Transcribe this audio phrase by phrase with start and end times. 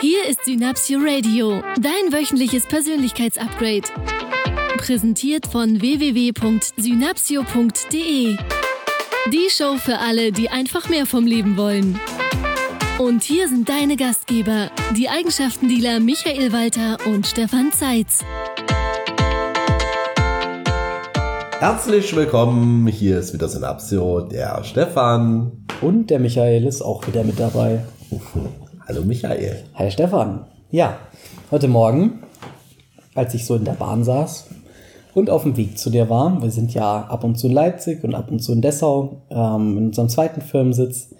[0.00, 3.82] Hier ist Synapsio Radio, dein wöchentliches Persönlichkeitsupgrade.
[4.78, 8.36] Präsentiert von www.synapsio.de.
[9.30, 12.00] Die Show für alle, die einfach mehr vom Leben wollen.
[12.98, 18.24] Und hier sind deine Gastgeber, die Eigenschaftendealer Michael Walter und Stefan Zeitz.
[21.58, 25.66] Herzlich willkommen, hier ist wieder Synapsio, der Stefan.
[25.82, 27.84] Und der Michael ist auch wieder mit dabei.
[28.90, 29.62] Hallo Michael.
[29.76, 30.46] Hi Stefan.
[30.72, 30.98] Ja,
[31.52, 32.24] heute Morgen,
[33.14, 34.46] als ich so in der Bahn saß
[35.14, 38.02] und auf dem Weg zu dir war, wir sind ja ab und zu in Leipzig
[38.02, 41.10] und ab und zu in Dessau, ähm, in unserem zweiten Firmensitz,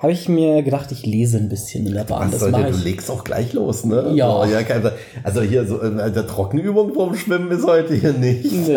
[0.00, 2.32] habe ich mir gedacht, ich lese ein bisschen in der Bahn.
[2.32, 4.10] Was sollte, du legst auch gleich los, ne?
[4.16, 4.44] Ja.
[4.44, 4.90] So, ja keine,
[5.22, 8.50] also hier so äh, der Trockenübung vom Schwimmen ist heute hier nicht.
[8.50, 8.74] Nee.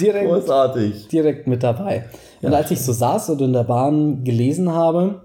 [0.00, 1.08] direkt, Großartig.
[1.08, 2.04] direkt mit dabei.
[2.42, 5.22] Und als ich so saß und in der Bahn gelesen habe,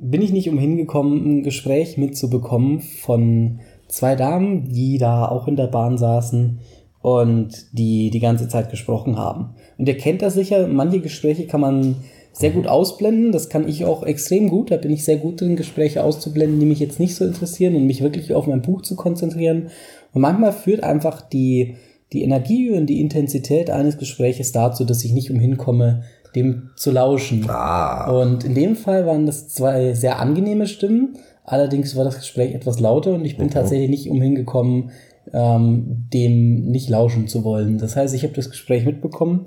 [0.00, 5.56] bin ich nicht umhin gekommen, ein Gespräch mitzubekommen von zwei Damen, die da auch in
[5.56, 6.58] der Bahn saßen
[7.02, 9.50] und die die ganze Zeit gesprochen haben.
[9.78, 11.96] Und ihr kennt das sicher, manche Gespräche kann man
[12.32, 15.56] sehr gut ausblenden, das kann ich auch extrem gut, da bin ich sehr gut drin,
[15.56, 18.96] Gespräche auszublenden, die mich jetzt nicht so interessieren und mich wirklich auf mein Buch zu
[18.96, 19.68] konzentrieren.
[20.12, 21.74] Und manchmal führt einfach die,
[22.12, 26.90] die Energie und die Intensität eines Gespräches dazu, dass ich nicht umhin komme, dem zu
[26.90, 27.48] lauschen.
[27.48, 28.10] Ah.
[28.10, 31.18] Und in dem Fall waren das zwei sehr angenehme Stimmen.
[31.44, 34.90] Allerdings war das Gespräch etwas lauter und ich bin tatsächlich nicht umhin gekommen,
[35.32, 37.78] ähm, dem nicht lauschen zu wollen.
[37.78, 39.46] Das heißt, ich habe das Gespräch mitbekommen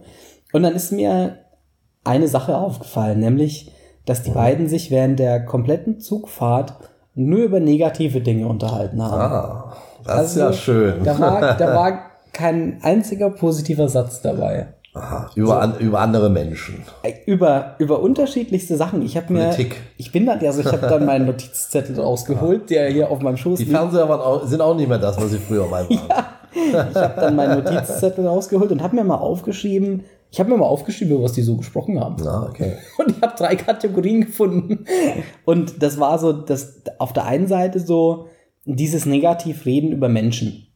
[0.52, 1.38] und dann ist mir
[2.04, 3.72] eine Sache aufgefallen, nämlich,
[4.06, 6.76] dass die beiden sich während der kompletten Zugfahrt
[7.16, 9.22] nur über negative Dinge unterhalten haben.
[9.22, 11.04] Ah, das ist ja schön.
[11.04, 12.00] Da war, da war
[12.34, 14.74] kein einziger positiver Satz dabei.
[14.96, 16.84] Aha, über, an, über andere Menschen.
[17.26, 19.02] über über unterschiedlichste Sachen.
[19.02, 19.82] Ich habe mir Politik.
[19.98, 23.58] ich bin dann also ich habe dann meinen Notizzettel rausgeholt, der hier auf meinem Schoß
[23.58, 23.76] Die liegt.
[23.76, 26.26] Fernseher waren auch, sind auch nicht mehr das, was sie früher mal waren.
[26.56, 30.04] Ich habe dann meinen Notizzettel rausgeholt und habe mir mal aufgeschrieben,
[30.34, 32.16] ich habe mir mal aufgeschrieben, über was die so gesprochen haben.
[32.28, 32.78] Ah, okay.
[32.98, 34.84] Und ich habe drei Kategorien gefunden.
[35.46, 38.30] Und das war so, das auf der einen Seite so
[38.66, 40.70] dieses Negativreden über Menschen.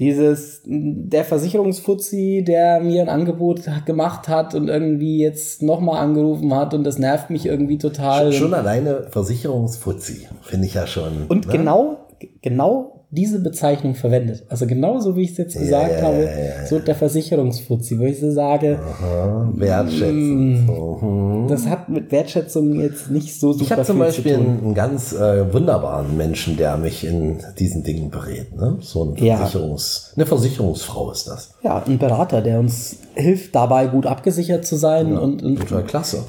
[0.00, 6.72] Dieses, der Versicherungsfuzzi, der mir ein Angebot gemacht hat und irgendwie jetzt nochmal angerufen hat
[6.74, 8.32] und das nervt mich irgendwie total.
[8.32, 11.26] Schon alleine Versicherungsfuzzi, finde ich ja schon.
[11.28, 11.52] Und ne?
[11.52, 12.08] genau,
[12.40, 14.44] genau diese Bezeichnung verwendet.
[14.48, 17.98] Also genau so wie ich es jetzt gesagt ja, habe, ja, ja, so der Versicherungsfuzzi,
[17.98, 20.66] wo ich so sage, Aha, wertschätzen.
[20.66, 21.48] Mhm.
[21.48, 25.12] das hat mit Wertschätzung jetzt nicht so super Ich habe zum Beispiel zu einen, ganz
[25.12, 28.54] äh, wunderbaren Menschen, der mich in diesen Dingen berät.
[28.56, 28.76] Ne?
[28.80, 29.38] So ein Ja.
[29.38, 31.54] Versicherungs, eine Versicherungsfrau ist das.
[31.64, 36.24] Ja, ein Berater, der uns hilft, dabei gut abgesichert zu sein und, und Total klasse.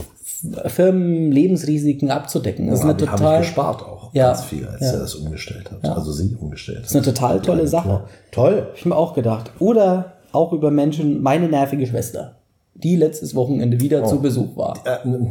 [0.66, 2.66] Firmen Lebensrisiken abzudecken.
[2.68, 4.28] Das ist Ja, eine die haben total, gespart auch Ja.
[4.28, 5.84] ganz viel, als er das umgestellt hat.
[5.86, 6.84] Also sie umgestellt hat.
[6.86, 8.04] das ist eine total tolle Sache.
[8.32, 8.68] Toll.
[8.70, 9.52] Hab ich mir auch gedacht.
[9.60, 12.36] Oder auch über Menschen, meine nervige Schwester,
[12.74, 14.08] die letztes Wochenende wieder Oh.
[14.08, 14.78] zu Besuch war.
[14.86, 14.98] Äh,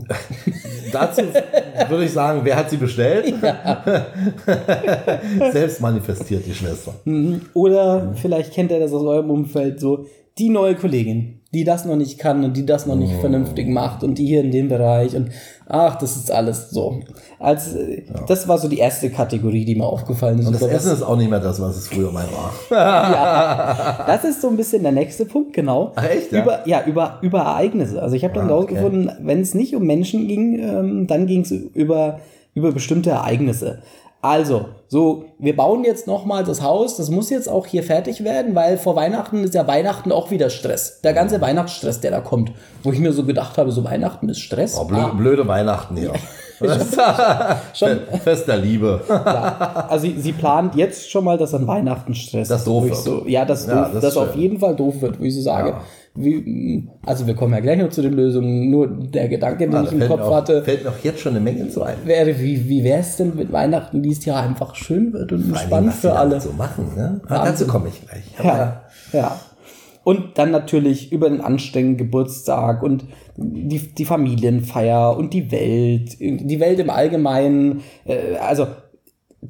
[0.92, 1.22] dazu
[1.88, 3.34] würde ich sagen, wer hat sie bestellt?
[5.52, 6.94] Selbst manifestiert die Schwester.
[7.54, 10.06] Oder vielleicht kennt er das aus eurem Umfeld so,
[10.38, 14.04] die neue Kollegin, die das noch nicht kann und die das noch nicht vernünftig macht
[14.04, 15.30] und die hier in dem Bereich und
[15.66, 17.00] ach, das ist alles so.
[17.40, 20.46] Als, äh, Das war so die erste Kategorie, die mir aufgefallen ist.
[20.46, 22.52] Und das Essen ist auch nicht mehr das, was es früher mal war.
[24.06, 25.92] Das ist so ein bisschen der nächste Punkt, genau.
[25.96, 26.42] Ach, echt, ja?
[26.42, 28.00] Über, ja, über, über Ereignisse.
[28.02, 28.74] Also ich habe dann Ah, okay.
[28.74, 32.20] rausgefunden, wenn es nicht um Menschen ging, ähm, dann ging es über,
[32.54, 33.82] über bestimmte Ereignisse.
[34.22, 38.54] Also, so, wir bauen jetzt nochmal das Haus, das muss jetzt auch hier fertig werden,
[38.54, 41.00] weil vor Weihnachten ist ja Weihnachten auch wieder Stress.
[41.00, 42.52] Der ganze Weihnachtsstress, der da kommt.
[42.82, 44.76] Wo ich mir so gedacht habe, so Weihnachten ist Stress.
[44.78, 45.96] Oh, blöde, blöde Weihnachten
[47.74, 49.00] Schon, Fest der Liebe.
[49.08, 52.96] Ja, also sie, sie plant jetzt schon mal, dass an Weihnachten Stress Das doof wird.
[52.96, 55.40] So, ja, das, Ja, doof, das das, auf jeden Fall doof wird, wo ich so
[55.42, 55.74] sage.
[56.14, 58.68] Wie, also wir kommen ja gleich noch zu den Lösungen.
[58.68, 61.32] Nur der Gedanke, den Ah, ich im Kopf auch, hatte, fällt mir auch jetzt schon
[61.32, 61.94] eine Menge zu ein.
[62.04, 65.42] wäre, wie, wie wäre es denn mit Weihnachten, die es ja einfach schön wird und
[65.44, 66.40] Vor entspannt für alle.
[66.40, 66.92] so machen.
[66.96, 67.20] Ne?
[67.28, 67.44] Ah.
[67.44, 68.24] Dazu komme ich gleich.
[68.44, 68.82] Ja,
[69.12, 69.36] ja.
[70.02, 73.04] Und dann natürlich über den anstrengenden Geburtstag und
[73.36, 77.82] die, die Familienfeier und die Welt, die Welt im Allgemeinen.
[78.06, 78.66] Äh, also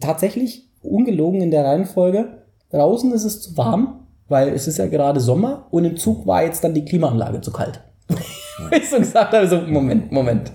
[0.00, 2.42] tatsächlich ungelogen in der Reihenfolge.
[2.70, 6.44] Draußen ist es zu warm, weil es ist ja gerade Sommer und im Zug war
[6.44, 7.80] jetzt dann die Klimaanlage zu kalt.
[8.70, 10.52] ich so gesagt habe, so Moment, Moment.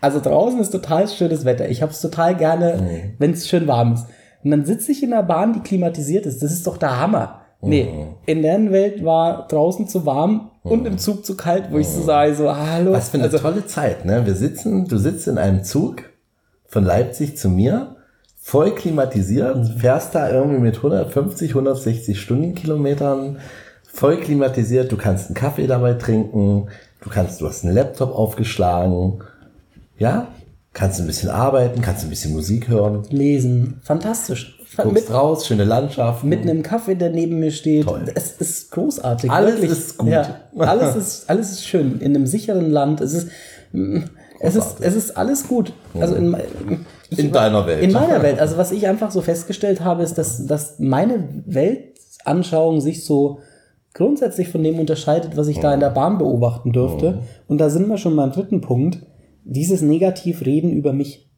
[0.00, 1.68] Also draußen ist total schönes Wetter.
[1.68, 4.06] Ich habe es total gerne, wenn es schön warm ist.
[4.42, 6.42] Und dann sitze ich in der Bahn, die klimatisiert ist.
[6.42, 7.39] Das ist doch der Hammer.
[7.62, 11.88] Nee, in der Welt war draußen zu warm und im Zug zu kalt, wo ich
[11.88, 12.92] so sage, so, hallo.
[12.92, 14.24] Was für eine also, tolle Zeit, ne?
[14.24, 16.04] Wir sitzen, du sitzt in einem Zug
[16.66, 17.96] von Leipzig zu mir,
[18.36, 23.38] voll klimatisiert, fährst da irgendwie mit 150, 160 Stundenkilometern,
[23.82, 26.68] voll klimatisiert, du kannst einen Kaffee dabei trinken,
[27.02, 29.22] du kannst, du hast einen Laptop aufgeschlagen,
[29.98, 30.28] ja,
[30.72, 33.80] kannst ein bisschen arbeiten, kannst ein bisschen Musik hören, Lesen.
[33.82, 34.59] Fantastisch.
[34.76, 36.24] Guckst Mit, raus, schöne Landschaft.
[36.24, 37.86] mit einem Kaffee, der neben mir steht.
[37.86, 38.04] Toll.
[38.14, 39.30] Es ist großartig.
[39.30, 39.70] Alles wirklich.
[39.70, 40.10] ist gut.
[40.10, 42.00] Ja, alles ist, alles ist schön.
[42.00, 43.00] In einem sicheren Land.
[43.00, 43.28] Es ist,
[43.72, 44.02] mm,
[44.40, 45.72] es ist, es ist alles gut.
[45.94, 46.36] Also in,
[47.10, 47.82] ich, In deiner Welt.
[47.82, 48.38] In meiner Welt.
[48.38, 53.40] Also was ich einfach so festgestellt habe, ist, dass, dass meine Weltanschauung sich so
[53.92, 57.22] grundsätzlich von dem unterscheidet, was ich da in der Bahn beobachten durfte.
[57.48, 59.00] Und da sind wir schon beim dritten Punkt.
[59.44, 61.28] Dieses Negativreden über mich.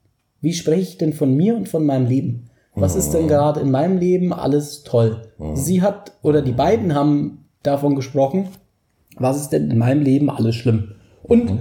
[0.41, 2.51] Wie spreche ich denn von mir und von meinem Leben?
[2.75, 5.23] Was ist denn gerade in meinem Leben alles toll?
[5.55, 8.49] Sie hat, oder die beiden haben davon gesprochen,
[9.17, 10.93] was ist denn in meinem Leben alles schlimm?
[11.23, 11.61] Und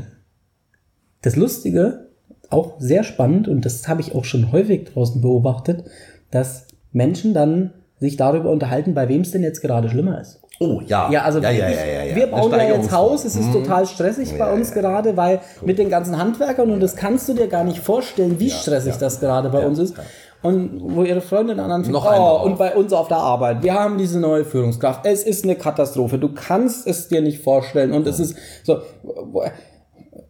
[1.22, 2.08] das Lustige,
[2.50, 5.84] auch sehr spannend, und das habe ich auch schon häufig draußen beobachtet,
[6.32, 10.42] dass Menschen dann sich darüber unterhalten, bei wem es denn jetzt gerade schlimmer ist.
[10.60, 11.10] Oh, ja.
[11.12, 12.92] Ja, also ja, ja, ja, wir bauen ja jetzt.
[12.92, 16.96] Haus, es ist total stressig bei uns gerade, weil mit den ganzen Handwerkern und das
[16.96, 19.96] kannst du dir gar nicht vorstellen, wie stressig das gerade bei uns ist.
[20.44, 23.74] Und wo ihre Freundin an anderen Noch oh, und bei uns auf der Arbeit, wir
[23.74, 25.06] haben diese neue Führungskraft.
[25.06, 26.18] Es ist eine Katastrophe.
[26.18, 28.82] Du kannst es dir nicht vorstellen und es ist so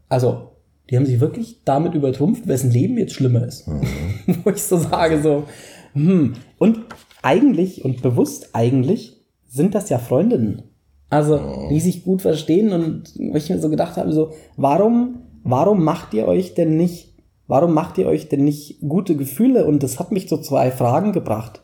[0.10, 0.50] also
[0.90, 3.68] die haben sich wirklich damit übertrumpft, wessen Leben jetzt schlimmer ist.
[3.68, 3.82] Mhm.
[4.44, 5.46] Wo ich so sage, so,
[5.94, 6.34] hm.
[6.58, 6.80] Und
[7.22, 10.64] eigentlich und bewusst eigentlich sind das ja Freundinnen.
[11.10, 11.70] Also, Mhm.
[11.70, 16.14] die sich gut verstehen und wo ich mir so gedacht habe, so, warum, warum macht
[16.14, 17.11] ihr euch denn nicht,
[17.48, 19.66] warum macht ihr euch denn nicht gute Gefühle?
[19.66, 21.64] Und das hat mich zu zwei Fragen gebracht.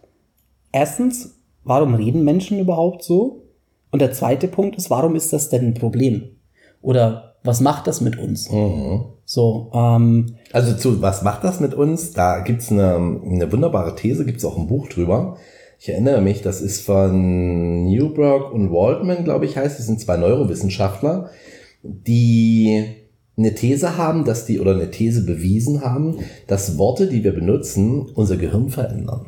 [0.71, 3.43] Erstens, warum reden Menschen überhaupt so?
[3.91, 6.23] Und der zweite Punkt ist, warum ist das denn ein Problem?
[6.81, 8.49] Oder was macht das mit uns?
[9.25, 12.11] So, ähm, Also zu, was macht das mit uns?
[12.11, 15.37] Da gibt's eine, eine wunderbare These, gibt's auch ein Buch drüber.
[15.79, 19.77] Ich erinnere mich, das ist von Newberg und Waldman, glaube ich, heißt.
[19.79, 21.29] Das sind zwei Neurowissenschaftler,
[21.83, 22.96] die
[23.37, 28.07] eine These haben, dass die, oder eine These bewiesen haben, dass Worte, die wir benutzen,
[28.15, 29.27] unser Gehirn verändern.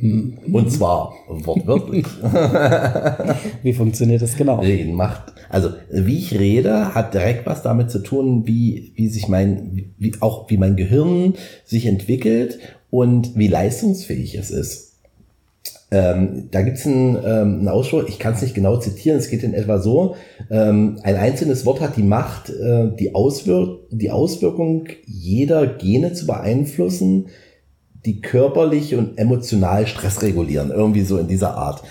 [0.00, 2.06] Und zwar wortwörtlich.
[3.64, 4.60] wie funktioniert das genau?
[4.60, 5.32] Reden macht.
[5.48, 10.12] Also wie ich rede, hat direkt was damit zu tun, wie, wie sich mein, wie,
[10.20, 12.60] auch wie mein Gehirn sich entwickelt
[12.90, 14.87] und wie leistungsfähig es ist.
[15.90, 19.42] Ähm, da gibt's einen, ähm, einen Ausspruch, ich kann es nicht genau zitieren, es geht
[19.42, 20.16] in etwa so,
[20.50, 26.26] ähm, ein einzelnes Wort hat die Macht, äh, die, Auswirk die Auswirkung jeder Gene zu
[26.26, 27.28] beeinflussen,
[28.04, 31.82] die körperlich und emotional Stress regulieren, irgendwie so in dieser Art.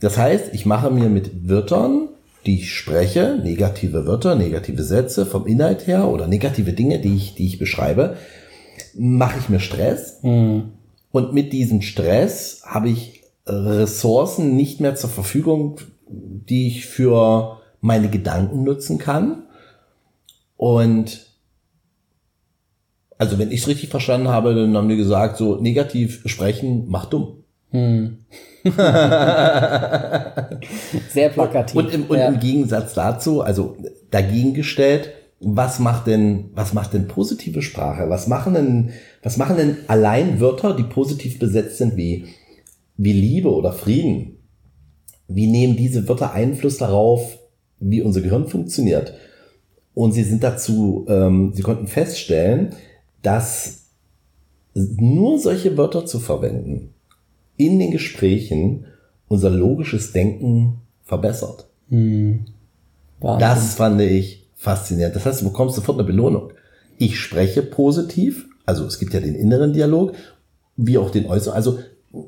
[0.00, 2.08] Das heißt, ich mache mir mit Wörtern,
[2.46, 7.34] die ich spreche, negative Wörter, negative Sätze vom Inhalt her oder negative Dinge, die ich,
[7.34, 8.16] die ich beschreibe,
[8.94, 10.20] mache ich mir Stress.
[11.10, 13.17] Und mit diesem Stress habe ich
[13.48, 19.44] Ressourcen nicht mehr zur Verfügung, die ich für meine Gedanken nutzen kann.
[20.56, 21.26] Und
[23.18, 27.12] also wenn ich es richtig verstanden habe, dann haben die gesagt, so negativ sprechen macht
[27.12, 27.44] dumm.
[31.10, 31.76] Sehr plakativ.
[31.76, 32.28] Und, im, und ja.
[32.28, 33.76] im Gegensatz dazu, also
[34.10, 38.08] dagegen gestellt, was macht denn, was macht denn positive Sprache?
[38.08, 38.90] Was machen denn,
[39.22, 42.26] was machen denn allein Wörter, die positiv besetzt sind, wie,
[42.98, 44.36] wie Liebe oder Frieden?
[45.28, 47.38] Wie nehmen diese Wörter Einfluss darauf,
[47.80, 49.14] wie unser Gehirn funktioniert?
[49.94, 52.74] Und sie sind dazu, ähm, sie konnten feststellen,
[53.22, 53.86] dass
[54.74, 56.94] nur solche Wörter zu verwenden
[57.56, 58.86] in den Gesprächen
[59.26, 61.68] unser logisches Denken verbessert.
[63.20, 63.40] Wahnsinn.
[63.40, 65.16] Das fand ich faszinierend.
[65.16, 66.52] Das heißt, du bekommst sofort eine Belohnung.
[66.98, 70.12] Ich spreche positiv, also es gibt ja den inneren Dialog,
[70.76, 71.56] wie auch den äußeren.
[71.56, 71.78] Also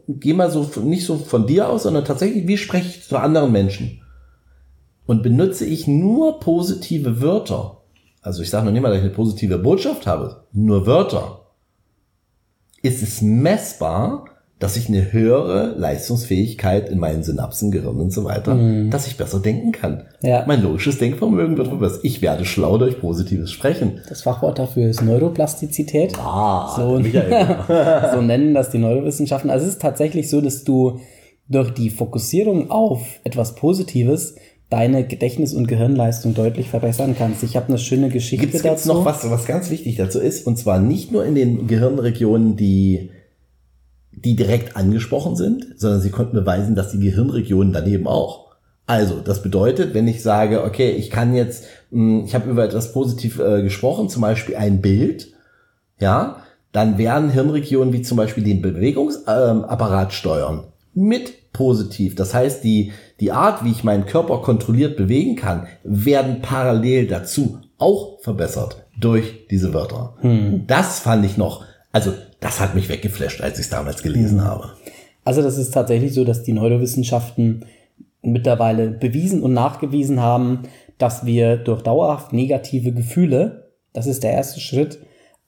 [0.08, 3.52] geh mal so nicht so von dir aus, sondern tatsächlich, wie spreche ich zu anderen
[3.52, 4.02] Menschen?
[5.06, 7.82] Und benutze ich nur positive Wörter,
[8.22, 11.46] also ich sage noch nicht mal, dass ich eine positive Botschaft habe, nur Wörter,
[12.82, 14.24] ist es messbar,
[14.60, 18.58] dass ich eine höhere Leistungsfähigkeit in meinen Synapsen, Gehirn und so weiter,
[18.90, 20.04] dass ich besser denken kann.
[20.22, 20.44] Ja.
[20.46, 22.00] Mein logisches Denkvermögen wird verbessert.
[22.02, 24.02] Ich werde schlau durch positives Sprechen.
[24.08, 26.16] Das Fachwort dafür ist Neuroplastizität.
[26.18, 27.00] Ah, so,
[28.14, 29.50] so nennen das die Neurowissenschaften.
[29.50, 31.00] Also es ist tatsächlich so, dass du
[31.48, 34.34] durch die Fokussierung auf etwas Positives
[34.68, 37.42] deine Gedächtnis- und Gehirnleistung deutlich verbessern kannst.
[37.42, 38.88] Ich habe eine schöne Geschichte Gibt es dazu.
[38.88, 40.46] noch was, was ganz wichtig dazu ist?
[40.46, 43.10] Und zwar nicht nur in den Gehirnregionen, die,
[44.24, 48.50] die direkt angesprochen sind, sondern sie konnten beweisen, dass die Gehirnregionen daneben auch.
[48.86, 52.92] Also, das bedeutet, wenn ich sage, okay, ich kann jetzt, mh, ich habe über etwas
[52.92, 55.32] positiv äh, gesprochen, zum Beispiel ein Bild,
[56.00, 62.14] ja, dann werden Hirnregionen wie zum Beispiel den Bewegungsapparat steuern mit positiv.
[62.14, 67.58] Das heißt, die, die Art, wie ich meinen Körper kontrolliert bewegen kann, werden parallel dazu
[67.78, 70.14] auch verbessert durch diese Wörter.
[70.20, 70.64] Hm.
[70.66, 74.44] Das fand ich noch, also das hat mich weggeflasht, als ich es damals gelesen hm.
[74.44, 74.70] habe.
[75.24, 77.66] Also das ist tatsächlich so, dass die Neurowissenschaften
[78.22, 80.62] mittlerweile bewiesen und nachgewiesen haben,
[80.98, 84.98] dass wir durch dauerhaft negative Gefühle, das ist der erste Schritt,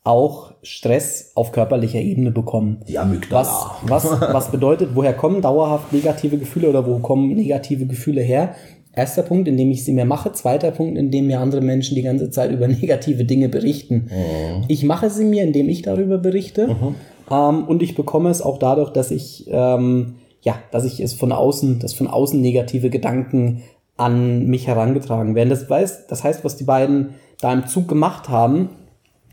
[0.05, 2.81] auch Stress auf körperlicher Ebene bekommen.
[2.89, 3.77] Die Amygdala.
[3.83, 8.55] Was, was, was bedeutet, woher kommen dauerhaft negative Gefühle oder wo kommen negative Gefühle her?
[8.95, 10.33] Erster Punkt, indem ich sie mir mache.
[10.33, 14.11] Zweiter Punkt, indem mir andere Menschen die ganze Zeit über negative Dinge berichten.
[14.11, 14.65] Mhm.
[14.69, 16.69] Ich mache sie mir, indem ich darüber berichte.
[16.69, 16.95] Mhm.
[17.31, 21.33] Ähm, und ich bekomme es auch dadurch, dass ich, ähm, ja, dass ich es von
[21.33, 23.63] außen, dass von außen negative Gedanken
[23.97, 25.51] an mich herangetragen werden.
[25.51, 28.71] Das, weiß, das heißt, was die beiden da im Zug gemacht haben,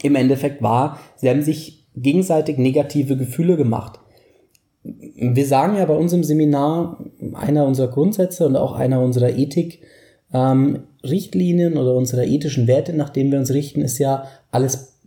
[0.02, 4.00] im Endeffekt war, sie haben sich gegenseitig negative Gefühle gemacht.
[4.84, 9.82] Wir sagen ja bei uns im Seminar, einer unserer Grundsätze und auch einer unserer Ethik,
[10.34, 14.98] ähm, Richtlinien oder unserer ethischen Werte, nach denen wir uns richten, ist ja, alles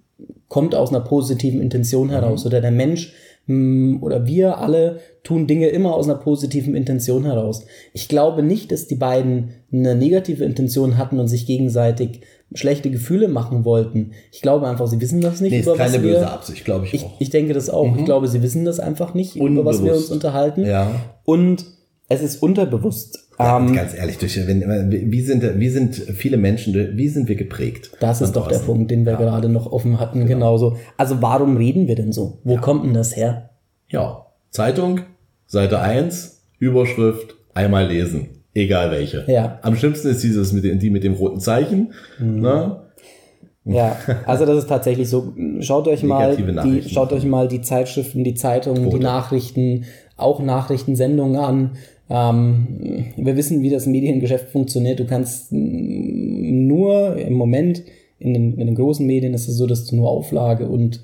[0.48, 2.44] kommt aus einer positiven Intention heraus.
[2.44, 2.48] Mhm.
[2.48, 3.14] Oder der Mensch
[3.46, 7.64] mh, mm, oder wir alle tun Dinge immer aus einer positiven Intention heraus.
[7.92, 12.20] Ich glaube nicht, dass die beiden eine negative Intention hatten und sich gegenseitig
[12.54, 14.12] schlechte Gefühle machen wollten.
[14.30, 15.52] Ich glaube einfach, sie wissen das nicht.
[15.52, 17.20] Nee, über ist keine böse Absicht, glaube ich, ich auch.
[17.20, 17.90] Ich denke das auch.
[17.90, 18.00] Mhm.
[18.00, 19.60] Ich glaube, sie wissen das einfach nicht, Unbewusst.
[19.60, 20.64] über was wir uns unterhalten.
[20.64, 20.90] Ja.
[21.24, 21.64] Und
[22.08, 23.28] es ist unterbewusst.
[23.38, 27.36] Ja, ähm, ganz ehrlich, durch, wenn, wie, sind, wie sind viele Menschen, wie sind wir
[27.36, 27.90] geprägt?
[28.00, 29.18] Das ist doch der Punkt, den wir ja.
[29.18, 30.28] gerade noch offen hatten, genau.
[30.28, 30.76] genauso.
[30.96, 32.40] Also warum reden wir denn so?
[32.44, 32.60] Wo ja.
[32.60, 33.50] kommt denn das her?
[33.88, 35.00] Ja, Zeitung,
[35.46, 38.41] Seite 1, Überschrift, einmal lesen.
[38.54, 39.24] Egal welche.
[39.28, 39.58] Ja.
[39.62, 41.92] Am schlimmsten ist dieses mit den, die mit dem roten Zeichen.
[42.18, 42.40] Mhm.
[42.40, 42.76] Ne?
[43.64, 45.32] Ja, also das ist tatsächlich so.
[45.60, 48.96] Schaut euch mal die, schaut euch mal die Zeitschriften, die Zeitungen, Foto.
[48.96, 49.84] die Nachrichten,
[50.16, 51.70] auch Nachrichtensendungen an.
[52.10, 54.98] Ähm, wir wissen, wie das Mediengeschäft funktioniert.
[54.98, 57.84] Du kannst nur im Moment
[58.18, 61.02] in den, in den großen Medien ist es so, dass du nur Auflage und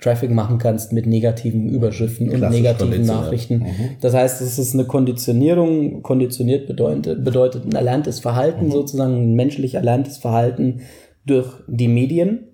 [0.00, 3.58] Traffic machen kannst mit negativen Überschriften und negativen Nachrichten.
[3.58, 3.90] Mhm.
[4.00, 6.02] Das heißt, es ist eine Konditionierung.
[6.02, 8.72] Konditioniert bedeutet, bedeutet ein erlerntes Verhalten, mhm.
[8.72, 10.80] sozusagen ein menschlich erlerntes Verhalten
[11.26, 12.48] durch die Medien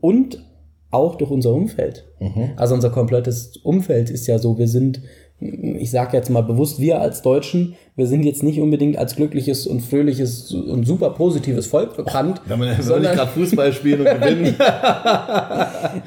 [0.00, 0.44] und
[0.90, 2.06] auch durch unser Umfeld.
[2.20, 2.50] Mhm.
[2.56, 5.02] Also unser komplettes Umfeld ist ja so, wir sind
[5.38, 9.66] ich sage jetzt mal bewusst, wir als Deutschen, wir sind jetzt nicht unbedingt als glückliches
[9.66, 12.40] und fröhliches und super positives Volk bekannt.
[12.46, 14.56] Wenn man soll nicht gerade Fußball spielen und gewinnen.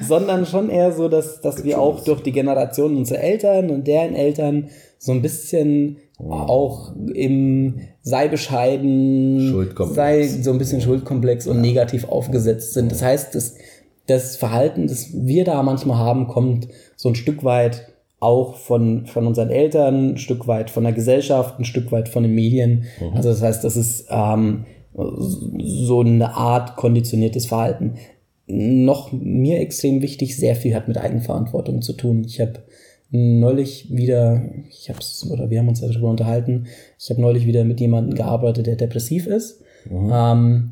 [0.00, 4.16] sondern schon eher so, dass, dass wir auch durch die Generation unserer Eltern und deren
[4.16, 4.68] Eltern
[4.98, 12.74] so ein bisschen auch im sei bescheiden, sei so ein bisschen Schuldkomplex und negativ aufgesetzt
[12.74, 12.90] sind.
[12.90, 13.54] Das heißt, das,
[14.06, 17.89] das Verhalten, das wir da manchmal haben, kommt so ein Stück weit
[18.20, 22.22] auch von, von unseren Eltern, ein Stück weit von der Gesellschaft, ein Stück weit von
[22.22, 22.84] den Medien.
[23.00, 23.16] Mhm.
[23.16, 27.94] Also das heißt, das ist ähm, so eine Art konditioniertes Verhalten.
[28.46, 32.24] Noch mir extrem wichtig, sehr viel hat mit Eigenverantwortung zu tun.
[32.24, 32.60] Ich habe
[33.10, 36.66] neulich wieder, ich hab's, oder wir haben uns darüber unterhalten,
[36.98, 39.62] ich habe neulich wieder mit jemandem gearbeitet, der depressiv ist.
[39.88, 40.10] Mhm.
[40.12, 40.70] Ähm,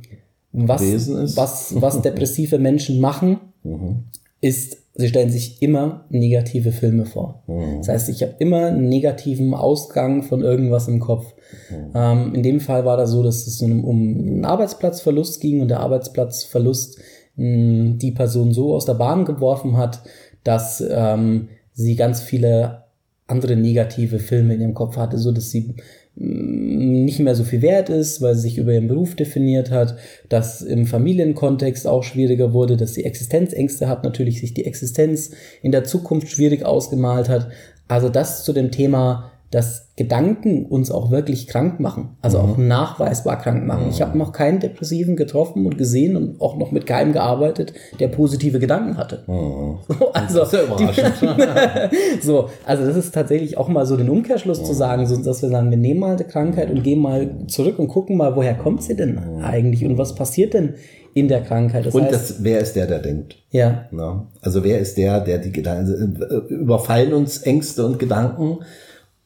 [0.52, 1.36] was, ist.
[1.36, 4.04] was, was depressive Menschen machen, mhm.
[4.40, 7.42] Ist sie stellen sich immer negative Filme vor.
[7.46, 7.78] Mhm.
[7.78, 11.34] Das heißt, ich habe immer einen negativen Ausgang von irgendwas im Kopf.
[11.70, 11.92] Mhm.
[11.94, 15.80] Ähm, in dem Fall war das so, dass es um, einen Arbeitsplatzverlust ging und der
[15.80, 16.98] Arbeitsplatzverlust
[17.36, 20.00] mh, hm, die Person so aus der Bahn geworfen hat,
[20.42, 22.82] dass ähm, sie ganz viele
[23.28, 25.76] andere negative Filme in ihrem Kopf hatte, so dass sie
[26.20, 29.96] nicht mehr so viel wert ist, weil sie sich über ihren Beruf definiert hat,
[30.28, 35.30] dass im Familienkontext auch schwieriger wurde, dass sie Existenzängste hat, natürlich sich die Existenz
[35.62, 37.48] in der Zukunft schwierig ausgemalt hat.
[37.86, 42.44] Also das zu dem Thema dass Gedanken uns auch wirklich krank machen, also mhm.
[42.44, 43.84] auch nachweisbar krank machen.
[43.84, 43.90] Mhm.
[43.90, 48.08] Ich habe noch keinen Depressiven getroffen und gesehen und auch noch mit keinem gearbeitet, der
[48.08, 49.24] positive Gedanken hatte.
[49.26, 49.78] Mhm.
[49.98, 51.14] So, also, das ist ja überraschend.
[51.22, 54.76] Die, so, also das ist tatsächlich auch mal so den Umkehrschluss zu mhm.
[54.76, 57.88] sagen, so, dass wir sagen, wir nehmen mal eine Krankheit und gehen mal zurück und
[57.88, 59.42] gucken mal, woher kommt sie denn mhm.
[59.42, 60.74] eigentlich und was passiert denn
[61.14, 61.86] in der Krankheit.
[61.86, 63.36] Das und heißt, das, wer ist der, der denkt?
[63.50, 63.86] Ja.
[63.90, 68.58] Na, also wer ist der, der die Gedanken, äh, überfallen uns Ängste und Gedanken?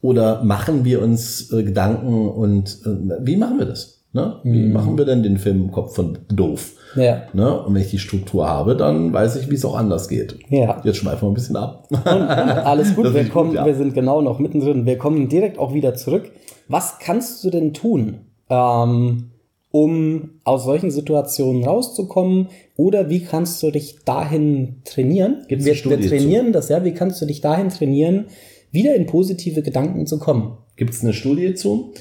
[0.03, 4.03] Oder machen wir uns äh, Gedanken und äh, wie machen wir das?
[4.13, 4.41] Ne?
[4.43, 4.73] Wie mhm.
[4.73, 6.73] machen wir denn den Film im Kopf von doof?
[6.97, 7.23] Ja.
[7.33, 7.63] Ne?
[7.63, 10.39] Und wenn ich die Struktur habe, dann weiß ich, wie es auch anders geht.
[10.51, 10.83] Ja.
[10.85, 11.87] Jetzt schweifen wir ein bisschen ab.
[11.91, 13.65] Und, und alles gut, wir, kommen, gut ja.
[13.65, 14.85] wir sind genau noch mittendrin.
[14.85, 16.31] Wir kommen direkt auch wieder zurück.
[16.69, 18.17] Was kannst du denn tun,
[18.51, 19.31] ähm,
[19.71, 22.49] um aus solchen Situationen rauszukommen?
[22.77, 25.45] Oder wie kannst du dich dahin trainieren?
[25.49, 26.85] Gibt's wir, wir trainieren das, ja.
[26.85, 28.27] Wie kannst du dich dahin trainieren,
[28.73, 30.59] wieder in positive Gedanken zu kommen?
[30.77, 31.93] Gibt es eine Studie zu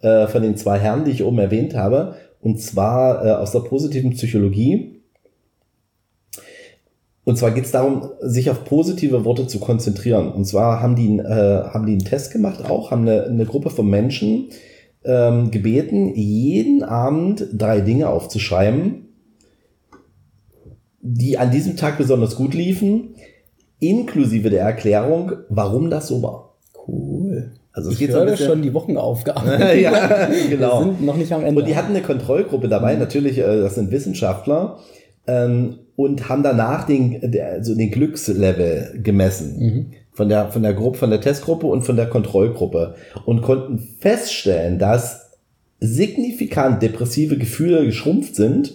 [0.00, 3.60] äh, von den zwei Herren, die ich oben erwähnt habe, und zwar äh, aus der
[3.60, 5.02] positiven Psychologie.
[7.24, 10.32] Und zwar geht es darum, sich auf positive Worte zu konzentrieren.
[10.32, 13.70] Und zwar haben die, äh, haben die einen Test gemacht auch, haben eine, eine Gruppe
[13.70, 14.48] von Menschen
[15.04, 19.08] ähm, gebeten, jeden Abend drei Dinge aufzuschreiben,
[21.02, 23.14] die an diesem Tag besonders gut liefen,
[23.80, 26.54] inklusive der Erklärung, warum das so war.
[26.86, 27.50] Cool.
[27.72, 29.48] Also es Ich geht so ein höre bisschen- schon die Wochenaufgaben.
[29.80, 30.80] ja, genau.
[30.80, 31.60] Wir sind noch nicht am Ende.
[31.60, 34.78] Und die hatten eine Kontrollgruppe dabei, natürlich, äh, das sind Wissenschaftler,
[35.26, 39.92] ähm, und haben danach den, der, also den Glückslevel gemessen.
[40.12, 42.94] Von der, von der Gruppe, von der Testgruppe und von der Kontrollgruppe.
[43.26, 45.30] Und konnten feststellen, dass
[45.78, 48.74] signifikant depressive Gefühle geschrumpft sind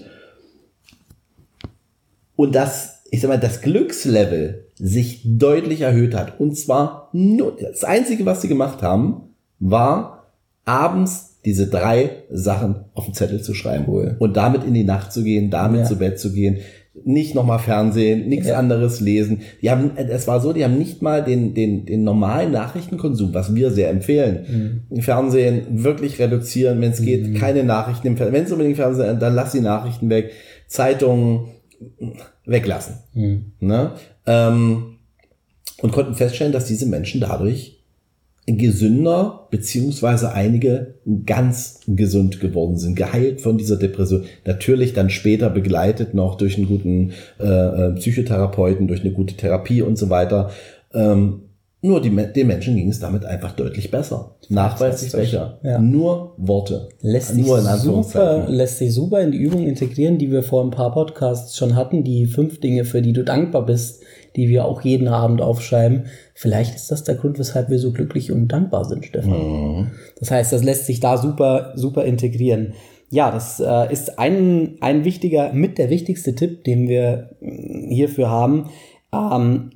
[2.35, 6.39] und dass, ich sag mal, das Glückslevel sich deutlich erhöht hat.
[6.39, 9.21] Und zwar nur, das Einzige, was sie gemacht haben,
[9.59, 10.31] war
[10.65, 13.85] abends diese drei Sachen auf den Zettel zu schreiben.
[13.87, 14.15] Cool.
[14.19, 15.85] Und damit in die Nacht zu gehen, damit Ja.
[15.87, 16.57] zu Bett zu gehen.
[17.03, 18.57] Nicht nochmal Fernsehen, nichts Ja.
[18.57, 19.41] anderes lesen.
[19.61, 23.53] Die haben, es war so, die haben nicht mal den, den, den normalen Nachrichtenkonsum, was
[23.53, 24.83] wir sehr empfehlen.
[24.89, 25.01] Mhm.
[25.01, 28.33] Fernsehen wirklich reduzieren, wenn es geht, keine Nachrichten im Fernsehen.
[28.35, 30.31] Wenn es unbedingt Fernsehen, dann lass die Nachrichten weg.
[30.67, 31.47] Zeitungen
[32.45, 32.95] weglassen.
[33.13, 33.51] Mhm.
[33.59, 33.91] Ne?
[34.27, 34.97] Ähm,
[35.81, 37.75] und konnten feststellen, dass diese Menschen dadurch
[38.47, 44.23] gesünder, beziehungsweise einige ganz gesund geworden sind, geheilt von dieser Depression.
[44.45, 49.81] Natürlich dann später begleitet noch durch einen guten äh, äh, Psychotherapeuten, durch eine gute Therapie
[49.81, 50.51] und so weiter.
[50.93, 51.41] Ähm,
[51.81, 54.35] nur die, den Menschen ging es damit einfach deutlich besser.
[54.49, 55.59] Nachweislich besser.
[55.63, 55.79] Ja.
[55.79, 56.89] Nur Worte.
[57.01, 60.63] lässt sich, Nur in super, lässt sich super in die Übung integrieren, die wir vor
[60.63, 64.01] ein paar Podcasts schon hatten, die fünf Dinge, für die du dankbar bist,
[64.35, 66.05] die wir auch jeden Abend aufschreiben.
[66.33, 69.31] Vielleicht ist das der Grund, weshalb wir so glücklich und dankbar sind, Stefan.
[69.31, 69.91] Mhm.
[70.19, 72.73] Das heißt, das lässt sich da super, super integrieren.
[73.09, 78.29] Ja, das äh, ist ein, ein wichtiger, mit der wichtigste Tipp, den wir mh, hierfür
[78.29, 78.69] haben.
[79.13, 79.71] Ähm,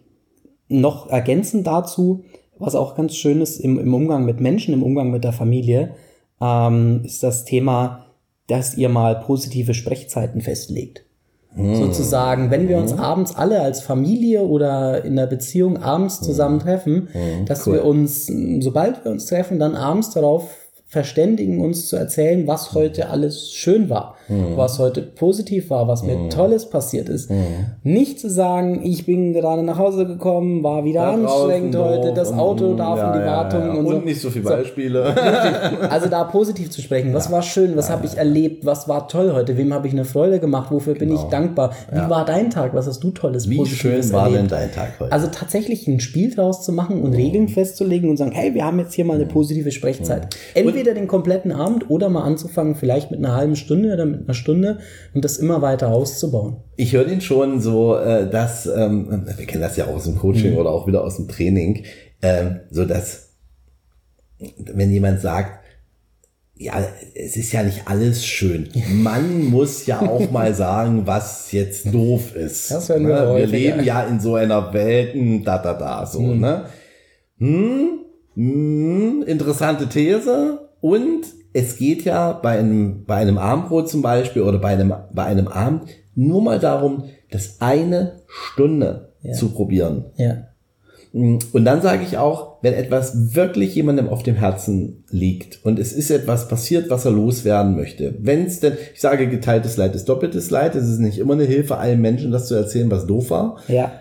[0.68, 2.24] noch ergänzend dazu,
[2.58, 5.96] was auch ganz schön ist im, im Umgang mit Menschen, im Umgang mit der Familie,
[6.42, 8.06] ähm, ist das Thema,
[8.48, 11.06] dass ihr mal positive Sprechzeiten festlegt.
[11.56, 17.10] Sozusagen, wenn wir uns abends alle als Familie oder in der Beziehung abends zusammen treffen,
[17.46, 17.74] dass cool.
[17.74, 23.10] wir uns, sobald wir uns treffen, dann abends darauf verständigen, uns zu erzählen, was heute
[23.10, 24.16] alles schön war,
[24.56, 27.32] was heute positiv war, was mir Tolles passiert ist.
[27.84, 32.32] Nicht zu sagen, ich bin gerade nach Hause gekommen, war wieder Da anstrengend heute, das
[32.32, 33.70] und- Auto darf ja, in die ja, Wartung ja.
[33.72, 33.98] und, und so.
[34.02, 34.50] nicht so viele So.
[34.52, 35.16] Beispiele.
[35.90, 37.14] Also da positiv zu sprechen.
[37.14, 37.76] Was war schön?
[37.76, 38.66] Was habe ich erlebt?
[38.66, 39.58] Was war toll heute?
[39.58, 40.72] Wem habe ich eine Freude gemacht?
[40.72, 41.72] Wofür bin ich dankbar?
[41.92, 42.74] Wie war dein Tag?
[42.74, 44.52] Was hast du tolles Wie Positives schön war denn erlebt?
[44.52, 45.12] dein Tag heute?
[45.12, 48.80] Also tatsächlich ein Spiel draus zu machen und Regeln festzulegen und sagen, hey, wir haben
[48.80, 50.36] jetzt hier mal eine positive Sprechzeit.
[50.54, 54.34] Entweder den kompletten Abend oder mal anzufangen, vielleicht mit einer halben Stunde oder mit einer
[54.34, 54.80] Stunde
[55.14, 56.58] und das immer weiter auszubauen.
[56.76, 60.18] Ich höre den schon so, äh, dass, ähm, wir kennen das ja auch aus dem
[60.18, 61.84] Coaching oder auch wieder aus dem Training,
[62.22, 63.36] ähm, so dass,
[64.58, 65.60] wenn jemand sagt,
[66.56, 66.74] ja,
[67.16, 68.70] es ist ja nicht alles schön.
[68.92, 72.70] Man muss ja auch mal sagen, was jetzt doof ist.
[72.70, 73.08] Das wir ne?
[73.08, 73.48] wir häufiger.
[73.48, 76.66] leben ja in so einer Welt, hm, da, da, da, so, ne?
[77.38, 78.00] Hm,
[78.36, 80.70] hm, interessante These.
[80.82, 85.24] Und es geht ja bei einem, bei einem Abendbrot zum Beispiel oder bei einem, bei
[85.26, 85.84] einem Abend
[86.16, 89.34] nur mal darum, das eine Stunde Ja.
[89.34, 90.06] zu probieren.
[90.18, 90.46] Ja.
[91.12, 95.92] Und dann sage ich auch, wenn etwas wirklich jemandem auf dem Herzen liegt und es
[95.92, 100.08] ist etwas passiert, was er loswerden möchte, wenn es denn, ich sage, geteiltes Leid ist
[100.08, 103.32] doppeltes Leid, es ist nicht immer eine Hilfe allen Menschen, das zu erzählen, was doof
[103.32, 103.58] war.
[103.68, 103.92] Ja.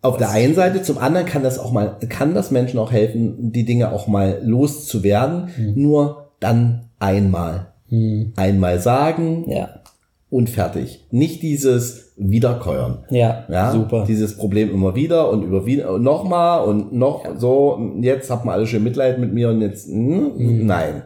[0.00, 3.52] Auf der einen Seite, zum anderen kann das auch mal, kann das Menschen auch helfen,
[3.52, 7.72] die Dinge auch mal loszuwerden, nur dann einmal.
[8.36, 9.68] Einmal sagen Ja.
[10.30, 11.06] und fertig.
[11.10, 13.04] Nicht dieses Wiederkäuern.
[13.10, 13.44] Ja.
[13.48, 14.04] Ja, Super.
[14.06, 18.52] Dieses Problem immer wieder und über wieder und nochmal und noch so, jetzt habt ihr
[18.52, 21.02] alle schön Mitleid mit mir und jetzt, hm, nein.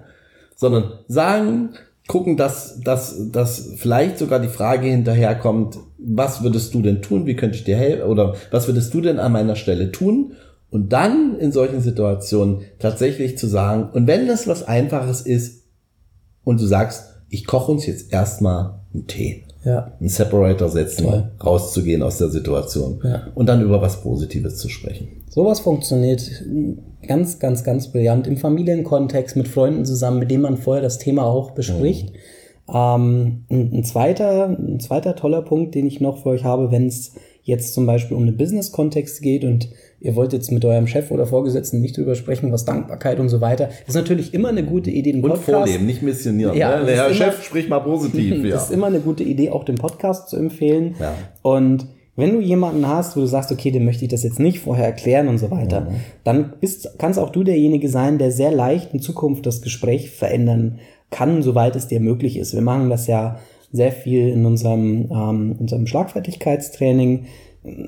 [0.56, 1.70] Sondern sagen,
[2.08, 7.36] gucken, dass, dass, dass vielleicht sogar die Frage hinterherkommt, was würdest du denn tun, wie
[7.36, 10.32] könnte ich dir helfen oder was würdest du denn an meiner Stelle tun?
[10.70, 15.64] Und dann in solchen Situationen tatsächlich zu sagen, und wenn das was Einfaches ist
[16.44, 19.92] und du sagst, ich koche uns jetzt erstmal einen Tee Ja.
[19.98, 21.30] einen Separator setzen, Toll.
[21.44, 23.28] rauszugehen aus der Situation Ja.
[23.34, 25.08] und dann über was Positives zu sprechen.
[25.30, 26.22] Sowas funktioniert
[27.06, 31.24] ganz, ganz, ganz brillant im Familienkontext mit Freunden zusammen, mit denen man vorher das Thema
[31.24, 32.12] auch bespricht.
[32.68, 36.86] Ähm, ein, ein, zweiter, ein zweiter toller Punkt, den ich noch für euch habe, wenn
[36.86, 37.12] es
[37.48, 41.26] jetzt zum Beispiel um einen Business-Kontext geht und ihr wollt jetzt mit eurem Chef oder
[41.26, 45.12] Vorgesetzten nicht drüber sprechen, was Dankbarkeit und so weiter, ist natürlich immer eine gute Idee,
[45.12, 45.48] den Podcast.
[45.48, 46.54] Und vorleben, nicht missionieren.
[46.54, 46.86] Ja, ne?
[46.86, 48.44] Der Herr Chef spricht mal positiv.
[48.44, 48.56] ja.
[48.56, 50.94] Ist immer eine gute Idee, auch den Podcast zu empfehlen.
[51.00, 51.14] Ja.
[51.40, 54.60] Und wenn du jemanden hast, wo du sagst, okay, dem möchte ich das jetzt nicht
[54.60, 55.94] vorher erklären und so weiter, mhm.
[56.24, 60.80] dann bist, kannst auch du derjenige sein, der sehr leicht in Zukunft das Gespräch verändern
[61.10, 62.52] kann, soweit es dir möglich ist.
[62.52, 63.38] Wir machen das ja
[63.72, 67.26] sehr viel in unserem, ähm, unserem Schlagfertigkeitstraining,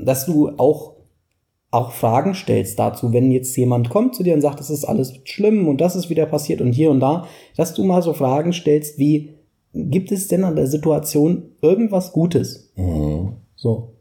[0.05, 0.95] dass du auch
[1.71, 5.15] auch Fragen stellst dazu, wenn jetzt jemand kommt zu dir und sagt, das ist alles
[5.25, 8.53] schlimm und das ist wieder passiert und hier und da, dass du mal so Fragen
[8.53, 9.35] stellst wie,
[9.73, 12.73] gibt es denn an der Situation irgendwas Gutes?
[12.77, 13.35] Mhm.
[13.55, 13.93] So.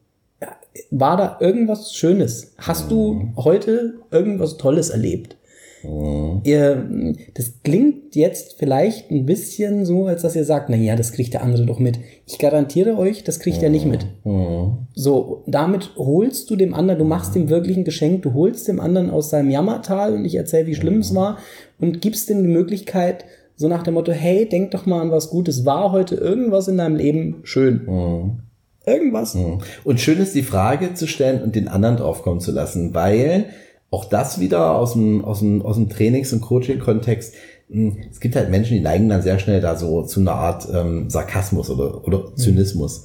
[0.92, 2.54] War da irgendwas Schönes?
[2.58, 2.89] Hast mhm.
[2.89, 5.38] du heute irgendwas Tolles erlebt?
[5.84, 6.42] Mhm.
[6.44, 11.12] Ihr, das klingt jetzt vielleicht ein bisschen so, als dass ihr sagt, na ja, das
[11.12, 12.00] kriegt der andere doch mit.
[12.26, 13.63] Ich garantiere euch, das kriegt mhm.
[13.63, 14.06] er nicht mit.
[14.24, 14.88] Mhm.
[14.94, 18.80] So, damit holst du dem anderen, du machst dem wirklich ein Geschenk, du holst dem
[18.80, 21.38] anderen aus seinem Jammertal und ich erzähle, wie schlimm es war
[21.80, 25.30] und gibst ihm die Möglichkeit, so nach dem Motto, hey, denk doch mal an was
[25.30, 25.65] Gutes.
[25.65, 28.39] War heute irgendwas in deinem Leben schön?
[28.86, 29.38] Irgendwas.
[29.84, 33.48] Und schön ist die Frage zu stellen und den anderen draufkommen zu lassen, weil
[33.91, 37.34] auch das wieder aus dem, aus dem, aus dem Trainings- und Coaching-Kontext.
[37.69, 40.67] Hm, es gibt halt Menschen, die neigen dann sehr schnell da so zu einer Art
[40.73, 43.04] ähm, Sarkasmus oder, oder Zynismus,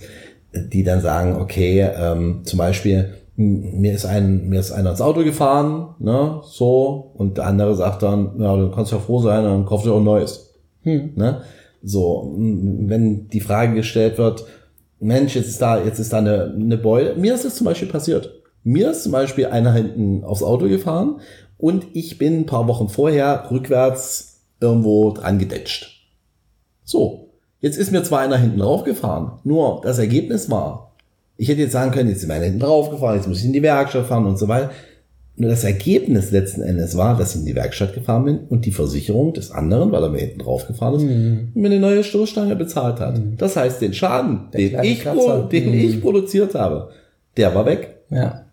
[0.52, 5.00] die dann sagen, okay, ähm, zum Beispiel, hm, mir ist ein, mir ist einer ins
[5.00, 9.44] Auto gefahren, ne, so, und der andere sagt dann, ja, du kannst ja froh sein,
[9.44, 10.54] dann kaufst du auch ein neues.
[10.82, 11.12] Hm.
[11.16, 11.42] Ne?
[11.82, 14.44] So, hm, wenn die Frage gestellt wird,
[15.00, 17.14] Mensch, jetzt ist da, jetzt ist da eine, eine Beule.
[17.16, 18.43] Mir ist das zum Beispiel passiert.
[18.64, 21.20] Mir ist zum Beispiel einer hinten aufs Auto gefahren
[21.58, 26.08] und ich bin ein paar Wochen vorher rückwärts irgendwo dran gedetscht.
[26.82, 27.28] So,
[27.60, 30.94] jetzt ist mir zwar einer hinten drauf gefahren, nur das Ergebnis war,
[31.36, 33.44] ich hätte jetzt sagen können, jetzt ist mir einer hinten drauf gefahren, jetzt muss ich
[33.44, 34.70] in die Werkstatt fahren und so weiter.
[35.36, 38.70] Nur das Ergebnis letzten Endes war, dass ich in die Werkstatt gefahren bin und die
[38.70, 41.48] Versicherung des anderen, weil er mir hinten drauf gefahren ist, mhm.
[41.54, 43.18] mir eine neue Stoßstange bezahlt hat.
[43.18, 43.36] Mhm.
[43.36, 45.74] Das heißt, den Schaden, den, ich, den mhm.
[45.74, 46.90] ich produziert habe,
[47.36, 47.96] der war weg.
[48.10, 48.43] Ja.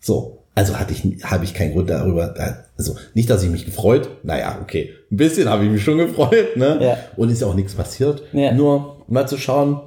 [0.00, 2.34] So, also hatte ich, habe ich keinen Grund darüber,
[2.76, 6.56] also nicht, dass ich mich gefreut, naja, okay, ein bisschen habe ich mich schon gefreut,
[6.56, 6.78] ne?
[6.80, 6.98] Ja.
[7.16, 8.22] Und ist ja auch nichts passiert.
[8.32, 8.52] Ja.
[8.52, 9.80] Nur mal zu schauen,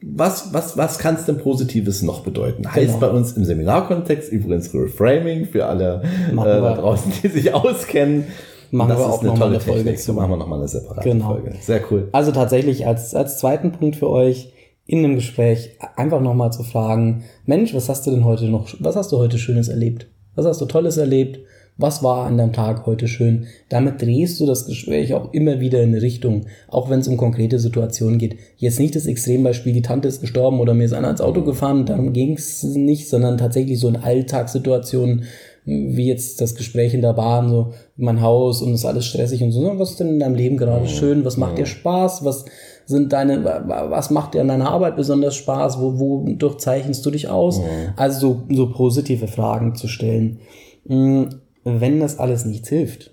[0.00, 2.66] was, was, was kann es denn Positives noch bedeuten?
[2.66, 3.00] Heißt genau.
[3.00, 8.24] bei uns im Seminarkontext übrigens Reframing für alle äh, da draußen, die sich auskennen.
[8.70, 10.00] Machen das wir auch nochmal eine Folge Technik.
[10.00, 10.12] zu.
[10.14, 11.26] Machen wir nochmal eine separate genau.
[11.26, 11.54] Folge.
[11.60, 12.08] Sehr cool.
[12.12, 14.52] Also tatsächlich als, als zweiten Punkt für euch,
[14.86, 18.96] in einem Gespräch einfach nochmal zu fragen, Mensch, was hast du denn heute noch, was
[18.96, 20.06] hast du heute Schönes erlebt?
[20.34, 21.40] Was hast du Tolles erlebt?
[21.76, 23.46] Was war an deinem Tag heute schön?
[23.68, 27.16] Damit drehst du das Gespräch auch immer wieder in eine Richtung, auch wenn es um
[27.16, 28.36] konkrete Situationen geht.
[28.56, 31.84] Jetzt nicht das Extrembeispiel, die Tante ist gestorben oder mir ist einer ins Auto gefahren,
[31.84, 35.24] darum ging es nicht, sondern tatsächlich so in Alltagssituationen,
[35.64, 39.50] wie jetzt das Gespräch in der Bahn, so mein Haus und ist alles stressig und
[39.50, 39.76] so.
[39.76, 41.24] Was ist denn in deinem Leben gerade schön?
[41.24, 42.24] Was macht dir Spaß?
[42.24, 42.44] Was
[42.86, 45.80] sind deine, was macht dir an deiner Arbeit besonders Spaß?
[45.80, 47.60] Wo, wodurch zeichnest du dich aus?
[47.60, 47.92] Mhm.
[47.96, 50.40] Also so, so positive Fragen zu stellen.
[50.86, 51.28] Hm,
[51.64, 53.10] wenn das alles nichts hilft.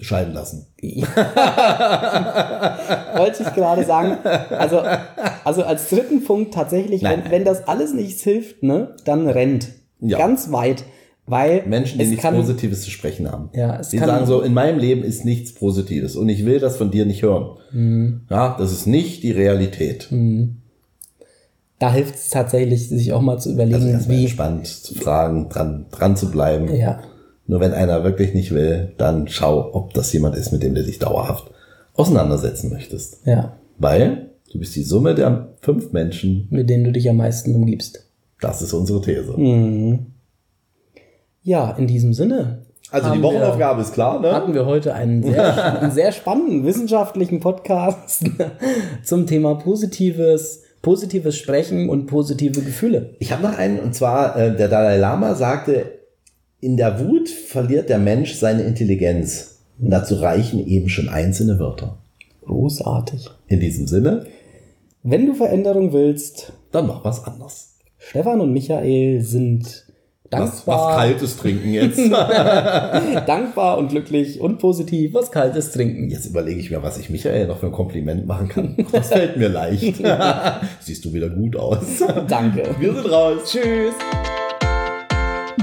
[0.00, 0.66] Scheiden lassen.
[3.16, 4.18] Wollte ich gerade sagen.
[4.50, 4.82] Also,
[5.44, 9.68] also als dritten Punkt tatsächlich, wenn, wenn das alles nichts hilft, ne, dann rennt.
[10.00, 10.18] Ja.
[10.18, 10.82] Ganz weit.
[11.26, 13.50] Weil Menschen, die nichts kann, Positives zu sprechen haben.
[13.54, 16.58] Ja, es die kann, sagen so, in meinem Leben ist nichts Positives und ich will
[16.58, 17.58] das von dir nicht hören.
[17.70, 18.22] Mhm.
[18.28, 20.08] Ja, das ist nicht die Realität.
[20.10, 20.56] Mhm.
[21.78, 25.86] Da hilft es tatsächlich, sich auch mal zu überlegen, also wie spannend zu fragen, dran,
[25.90, 26.74] dran zu bleiben.
[26.74, 27.00] Ja.
[27.46, 30.84] Nur wenn einer wirklich nicht will, dann schau, ob das jemand ist, mit dem du
[30.84, 31.50] dich dauerhaft
[31.94, 33.26] auseinandersetzen möchtest.
[33.26, 33.56] Ja.
[33.78, 38.06] Weil du bist die Summe der fünf Menschen, mit denen du dich am meisten umgibst.
[38.40, 39.34] Das ist unsere These.
[39.36, 40.06] Mhm.
[41.42, 42.62] Ja, in diesem Sinne.
[42.90, 44.32] Also die Wochenaufgabe wir, ist klar, ne?
[44.32, 48.24] Hatten wir heute einen sehr, einen sehr spannenden wissenschaftlichen Podcast
[49.02, 53.14] zum Thema positives, positives Sprechen und positive Gefühle.
[53.18, 56.00] Ich habe noch einen, und zwar äh, der Dalai Lama sagte,
[56.60, 59.58] in der Wut verliert der Mensch seine Intelligenz.
[59.80, 61.98] Und dazu reichen eben schon einzelne Wörter.
[62.44, 63.30] Großartig.
[63.48, 64.26] In diesem Sinne.
[65.02, 67.78] Wenn du Veränderung willst, dann mach was anders.
[67.98, 69.86] Stefan und Michael sind
[70.32, 70.50] dankbar.
[70.50, 71.98] Was, was Kaltes trinken jetzt.
[73.26, 76.10] dankbar und glücklich und positiv was Kaltes trinken.
[76.10, 78.76] Jetzt überlege ich mir, was ich Michael noch für ein Kompliment machen kann.
[78.92, 80.02] Das fällt mir leicht.
[80.80, 82.02] Siehst du wieder gut aus.
[82.28, 82.74] Danke.
[82.78, 83.40] Wir sind raus.
[83.50, 83.94] Tschüss.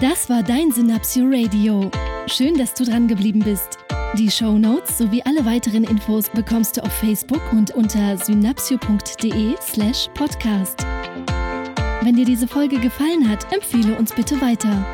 [0.01, 1.89] Das war dein Synapsio Radio.
[2.27, 3.79] Schön, dass du dran geblieben bist.
[4.17, 10.85] Die Show Notes sowie alle weiteren Infos bekommst du auf Facebook und unter synapsio.de/slash podcast.
[12.01, 14.85] Wenn dir diese Folge gefallen hat, empfehle uns bitte weiter.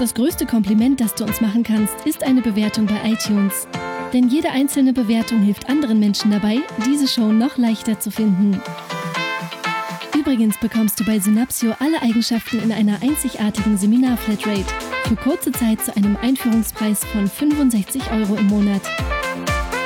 [0.00, 3.68] Das größte Kompliment, das du uns machen kannst, ist eine Bewertung bei iTunes.
[4.12, 8.60] Denn jede einzelne Bewertung hilft anderen Menschen dabei, diese Show noch leichter zu finden.
[10.18, 14.66] Übrigens bekommst du bei Synapsio alle Eigenschaften in einer einzigartigen Seminar-Flatrate
[15.06, 18.82] für kurze Zeit zu einem Einführungspreis von 65 Euro im Monat.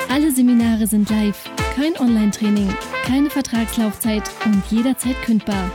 [0.08, 2.68] Alle Seminare sind live, kein Online-Training,
[3.04, 5.70] keine Vertragslaufzeit und jederzeit kündbar.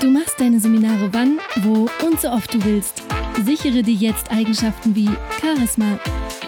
[0.00, 3.02] Du machst deine Seminare wann, wo und so oft du willst.
[3.44, 5.98] Sichere dir jetzt Eigenschaften wie Charisma,